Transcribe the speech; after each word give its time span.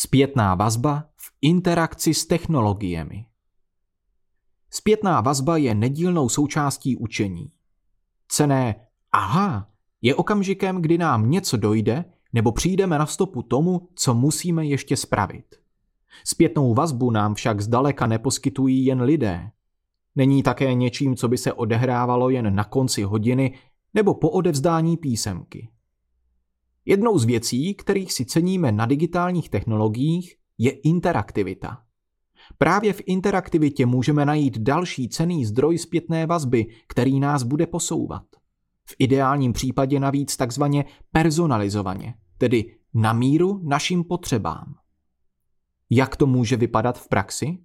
Zpětná 0.00 0.54
vazba 0.54 1.04
v 1.16 1.32
interakci 1.40 2.14
s 2.14 2.26
technologiemi. 2.26 3.26
Zpětná 4.70 5.20
vazba 5.20 5.56
je 5.56 5.74
nedílnou 5.74 6.28
součástí 6.28 6.96
učení. 6.96 7.52
Cené 8.28 8.74
aha 9.12 9.70
je 10.02 10.14
okamžikem, 10.14 10.82
kdy 10.82 10.98
nám 10.98 11.30
něco 11.30 11.56
dojde 11.56 12.04
nebo 12.32 12.52
přijdeme 12.52 12.98
na 12.98 13.06
stopu 13.06 13.42
tomu, 13.42 13.88
co 13.94 14.14
musíme 14.14 14.66
ještě 14.66 14.96
spravit. 14.96 15.54
Zpětnou 16.24 16.74
vazbu 16.74 17.10
nám 17.10 17.34
však 17.34 17.60
zdaleka 17.60 18.06
neposkytují 18.06 18.84
jen 18.84 19.02
lidé. 19.02 19.50
Není 20.16 20.42
také 20.42 20.74
něčím, 20.74 21.16
co 21.16 21.28
by 21.28 21.38
se 21.38 21.52
odehrávalo 21.52 22.30
jen 22.30 22.54
na 22.54 22.64
konci 22.64 23.02
hodiny 23.02 23.58
nebo 23.94 24.14
po 24.14 24.30
odevzdání 24.30 24.96
písemky. 24.96 25.68
Jednou 26.88 27.18
z 27.18 27.24
věcí, 27.24 27.74
kterých 27.74 28.12
si 28.12 28.24
ceníme 28.24 28.72
na 28.72 28.86
digitálních 28.86 29.50
technologiích, 29.50 30.36
je 30.58 30.70
interaktivita. 30.70 31.82
Právě 32.58 32.92
v 32.92 33.02
interaktivitě 33.06 33.86
můžeme 33.86 34.24
najít 34.24 34.58
další 34.58 35.08
cený 35.08 35.44
zdroj 35.44 35.78
zpětné 35.78 36.26
vazby, 36.26 36.66
který 36.86 37.20
nás 37.20 37.42
bude 37.42 37.66
posouvat. 37.66 38.22
V 38.84 38.94
ideálním 38.98 39.52
případě 39.52 40.00
navíc 40.00 40.36
takzvaně 40.36 40.84
personalizovaně, 41.12 42.14
tedy 42.38 42.76
na 42.94 43.12
míru 43.12 43.60
našim 43.64 44.04
potřebám. 44.04 44.74
Jak 45.90 46.16
to 46.16 46.26
může 46.26 46.56
vypadat 46.56 46.98
v 46.98 47.08
praxi? 47.08 47.58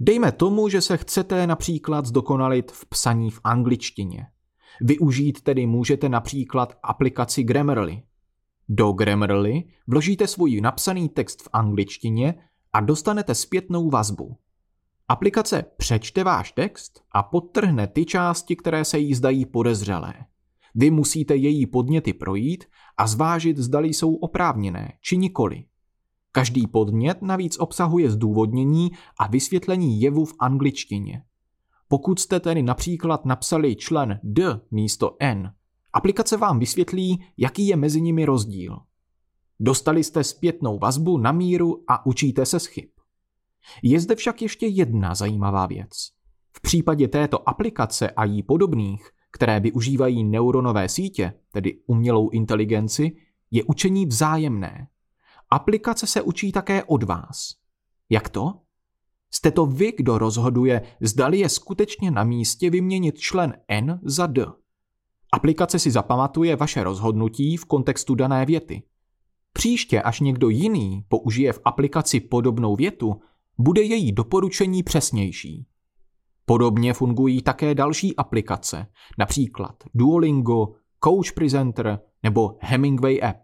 Dejme 0.00 0.32
tomu, 0.32 0.68
že 0.68 0.80
se 0.80 0.96
chcete 0.96 1.46
například 1.46 2.06
zdokonalit 2.06 2.72
v 2.72 2.86
psaní 2.86 3.30
v 3.30 3.40
angličtině. 3.44 4.26
Využít 4.80 5.40
tedy 5.40 5.66
můžete 5.66 6.08
například 6.08 6.78
aplikaci 6.82 7.42
Grammarly. 7.42 8.02
Do 8.74 8.92
Grammarly 8.92 9.64
vložíte 9.86 10.26
svůj 10.26 10.60
napsaný 10.60 11.08
text 11.08 11.42
v 11.42 11.48
angličtině 11.52 12.34
a 12.72 12.80
dostanete 12.80 13.34
zpětnou 13.34 13.90
vazbu. 13.90 14.36
Aplikace 15.08 15.64
přečte 15.76 16.24
váš 16.24 16.52
text 16.52 17.02
a 17.12 17.22
podtrhne 17.22 17.86
ty 17.86 18.04
části, 18.04 18.56
které 18.56 18.84
se 18.84 18.98
jí 18.98 19.14
zdají 19.14 19.46
podezřelé. 19.46 20.14
Vy 20.74 20.90
musíte 20.90 21.36
její 21.36 21.66
podněty 21.66 22.12
projít 22.12 22.64
a 22.96 23.06
zvážit, 23.06 23.58
zdali 23.58 23.88
jsou 23.88 24.14
oprávněné 24.14 24.92
či 25.00 25.16
nikoli. 25.16 25.64
Každý 26.32 26.66
podnět 26.66 27.22
navíc 27.22 27.58
obsahuje 27.58 28.10
zdůvodnění 28.10 28.90
a 29.20 29.26
vysvětlení 29.26 30.00
jevu 30.00 30.24
v 30.24 30.34
angličtině. 30.38 31.22
Pokud 31.88 32.18
jste 32.18 32.40
tedy 32.40 32.62
například 32.62 33.24
napsali 33.24 33.76
člen 33.76 34.20
D 34.22 34.60
místo 34.70 35.16
N, 35.20 35.52
aplikace 35.92 36.36
vám 36.36 36.58
vysvětlí, 36.58 37.24
jaký 37.36 37.66
je 37.66 37.76
mezi 37.76 38.00
nimi 38.00 38.24
rozdíl. 38.24 38.78
Dostali 39.60 40.04
jste 40.04 40.24
zpětnou 40.24 40.78
vazbu 40.78 41.18
na 41.18 41.32
míru 41.32 41.84
a 41.88 42.06
učíte 42.06 42.46
se 42.46 42.60
z 42.60 42.66
chyb. 42.66 42.88
Je 43.82 44.00
zde 44.00 44.16
však 44.16 44.42
ještě 44.42 44.66
jedna 44.66 45.14
zajímavá 45.14 45.66
věc. 45.66 45.90
V 46.56 46.60
případě 46.60 47.08
této 47.08 47.48
aplikace 47.48 48.10
a 48.10 48.24
jí 48.24 48.42
podobných, 48.42 49.10
které 49.30 49.60
využívají 49.60 50.24
neuronové 50.24 50.88
sítě, 50.88 51.34
tedy 51.52 51.80
umělou 51.86 52.30
inteligenci, 52.30 53.16
je 53.50 53.64
učení 53.64 54.06
vzájemné. 54.06 54.88
Aplikace 55.50 56.06
se 56.06 56.22
učí 56.22 56.52
také 56.52 56.84
od 56.84 57.02
vás. 57.02 57.54
Jak 58.10 58.28
to? 58.28 58.52
Jste 59.30 59.50
to 59.50 59.66
vy, 59.66 59.92
kdo 59.96 60.18
rozhoduje, 60.18 60.82
zdali 61.00 61.38
je 61.38 61.48
skutečně 61.48 62.10
na 62.10 62.24
místě 62.24 62.70
vyměnit 62.70 63.18
člen 63.18 63.54
N 63.68 64.00
za 64.02 64.26
D. 64.26 64.46
Aplikace 65.32 65.78
si 65.78 65.90
zapamatuje 65.90 66.56
vaše 66.56 66.84
rozhodnutí 66.84 67.56
v 67.56 67.64
kontextu 67.64 68.14
dané 68.14 68.46
věty. 68.46 68.82
Příště, 69.52 70.02
až 70.02 70.20
někdo 70.20 70.48
jiný 70.48 71.04
použije 71.08 71.52
v 71.52 71.60
aplikaci 71.64 72.20
podobnou 72.20 72.76
větu, 72.76 73.20
bude 73.58 73.82
její 73.82 74.12
doporučení 74.12 74.82
přesnější. 74.82 75.66
Podobně 76.44 76.94
fungují 76.94 77.42
také 77.42 77.74
další 77.74 78.16
aplikace, 78.16 78.86
například 79.18 79.84
Duolingo, 79.94 80.68
Coach 81.04 81.32
Presenter 81.32 82.00
nebo 82.22 82.56
Hemingway 82.60 83.20
App. 83.22 83.38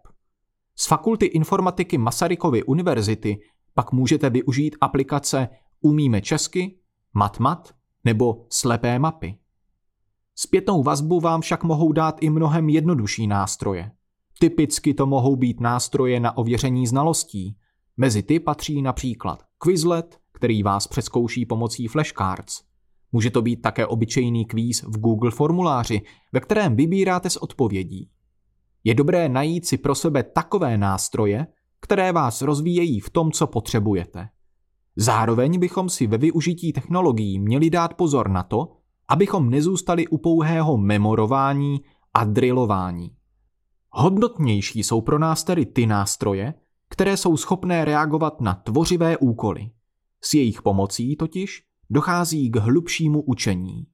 Z 0.75 0.87
fakulty 0.87 1.25
informatiky 1.25 1.97
Masarykovy 1.97 2.63
univerzity 2.63 3.39
pak 3.73 3.91
můžete 3.91 4.29
využít 4.29 4.75
aplikace 4.81 5.49
Umíme 5.81 6.21
česky, 6.21 6.79
MatMat 7.13 7.75
nebo 8.05 8.45
Slepé 8.49 8.99
mapy. 8.99 9.38
Zpětnou 10.41 10.83
vazbu 10.83 11.19
vám 11.19 11.41
však 11.41 11.63
mohou 11.63 11.91
dát 11.91 12.17
i 12.21 12.29
mnohem 12.29 12.69
jednodušší 12.69 13.27
nástroje. 13.27 13.91
Typicky 14.39 14.93
to 14.93 15.05
mohou 15.05 15.35
být 15.35 15.59
nástroje 15.59 16.19
na 16.19 16.37
ověření 16.37 16.87
znalostí. 16.87 17.57
Mezi 17.97 18.23
ty 18.23 18.39
patří 18.39 18.81
například 18.81 19.43
Quizlet, 19.57 20.19
který 20.31 20.63
vás 20.63 20.87
přeskouší 20.87 21.45
pomocí 21.45 21.87
flashcards. 21.87 22.61
Může 23.11 23.29
to 23.29 23.41
být 23.41 23.61
také 23.61 23.85
obyčejný 23.85 24.45
kvíz 24.45 24.83
v 24.83 24.99
Google 24.99 25.31
formuláři, 25.31 26.01
ve 26.33 26.39
kterém 26.39 26.75
vybíráte 26.75 27.29
z 27.29 27.37
odpovědí. 27.37 28.09
Je 28.83 28.93
dobré 28.93 29.29
najít 29.29 29.65
si 29.65 29.77
pro 29.77 29.95
sebe 29.95 30.23
takové 30.23 30.77
nástroje, 30.77 31.47
které 31.79 32.11
vás 32.11 32.41
rozvíjejí 32.41 32.99
v 32.99 33.09
tom, 33.09 33.31
co 33.31 33.47
potřebujete. 33.47 34.29
Zároveň 34.95 35.59
bychom 35.59 35.89
si 35.89 36.07
ve 36.07 36.17
využití 36.17 36.73
technologií 36.73 37.39
měli 37.39 37.69
dát 37.69 37.93
pozor 37.93 38.29
na 38.29 38.43
to, 38.43 38.78
abychom 39.09 39.49
nezůstali 39.49 40.07
u 40.07 40.17
pouhého 40.17 40.77
memorování 40.77 41.81
a 42.13 42.23
drillování. 42.23 43.11
Hodnotnější 43.89 44.83
jsou 44.83 45.01
pro 45.01 45.19
nás 45.19 45.43
tedy 45.43 45.65
ty 45.65 45.85
nástroje, 45.85 46.53
které 46.89 47.17
jsou 47.17 47.37
schopné 47.37 47.85
reagovat 47.85 48.41
na 48.41 48.53
tvořivé 48.53 49.17
úkoly. 49.17 49.71
S 50.21 50.33
jejich 50.33 50.61
pomocí 50.61 51.15
totiž 51.15 51.63
dochází 51.89 52.49
k 52.49 52.55
hlubšímu 52.55 53.21
učení. 53.21 53.87